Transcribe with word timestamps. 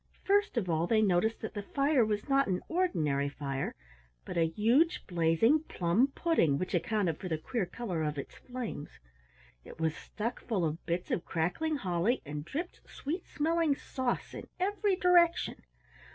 First 0.23 0.57
of 0.57 0.67
all 0.67 0.87
they 0.87 1.03
noticed 1.03 1.41
that 1.41 1.53
the 1.53 1.61
fire 1.61 2.03
was 2.03 2.27
not 2.27 2.47
an 2.47 2.63
ordinary 2.67 3.29
fire, 3.29 3.75
but 4.25 4.35
a 4.35 4.47
huge 4.47 5.05
blazing 5.05 5.59
plum 5.61 6.07
pudding 6.15 6.57
which 6.57 6.73
accounted 6.73 7.19
for 7.19 7.27
the 7.29 7.37
queer 7.37 7.67
color 7.67 8.01
of 8.01 8.17
its 8.17 8.33
flames. 8.33 8.97
It 9.63 9.79
was 9.79 9.95
stuck 9.95 10.39
full 10.41 10.65
of 10.65 10.83
bits 10.87 11.11
of 11.11 11.23
crackling 11.23 11.75
holly 11.75 12.23
and 12.25 12.43
dripped 12.43 12.81
sweet 12.89 13.27
smelling 13.27 13.75
sauce 13.75 14.33
in 14.33 14.47
every 14.59 14.95
direction. 14.95 15.61